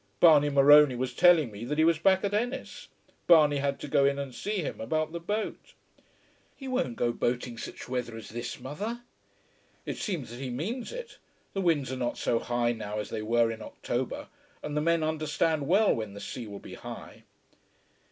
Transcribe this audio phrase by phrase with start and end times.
[0.19, 2.87] "Barney Morony was telling me that he was back at Ennis.
[3.27, 5.75] Barney had to go in and see him about the boat."
[6.55, 9.01] "He won't go boating such weather as this, mother?"
[9.85, 11.19] "It seems that he means it.
[11.53, 14.29] The winds are not so high now as they were in October,
[14.63, 17.21] and the men understand well when the sea will be high."